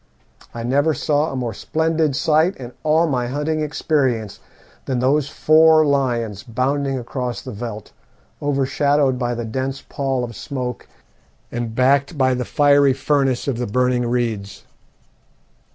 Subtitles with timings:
[0.51, 4.39] I never saw a more splendid sight in all my hunting experience
[4.85, 7.91] than those four lions bounding across the veldt,
[8.41, 10.87] overshadowed by the dense pall of smoke
[11.51, 14.63] and backed by the fiery furnace of the burning reeds.